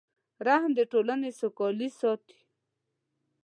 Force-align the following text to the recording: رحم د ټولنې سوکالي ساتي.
رحم 0.47 0.71
د 0.75 0.79
ټولنې 0.91 1.29
سوکالي 1.39 1.89
ساتي. 1.99 2.39